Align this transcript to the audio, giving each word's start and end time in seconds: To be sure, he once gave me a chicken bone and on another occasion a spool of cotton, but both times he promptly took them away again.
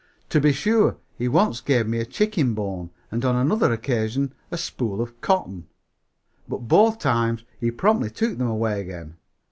To 0.29 0.41
be 0.41 0.51
sure, 0.51 0.97
he 1.15 1.27
once 1.27 1.61
gave 1.61 1.85
me 1.85 1.99
a 1.99 2.05
chicken 2.07 2.55
bone 2.55 2.89
and 3.11 3.23
on 3.23 3.35
another 3.35 3.71
occasion 3.71 4.33
a 4.49 4.57
spool 4.57 4.99
of 4.99 5.21
cotton, 5.21 5.67
but 6.47 6.67
both 6.67 6.97
times 6.97 7.43
he 7.59 7.69
promptly 7.69 8.09
took 8.09 8.39
them 8.39 8.47
away 8.47 8.81
again. 8.81 9.17